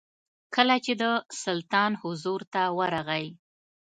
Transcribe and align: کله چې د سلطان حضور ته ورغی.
کله 0.55 0.75
چې 0.85 0.93
د 1.01 1.03
سلطان 1.43 1.91
حضور 2.01 2.39
ته 2.53 2.61
ورغی. 2.77 3.25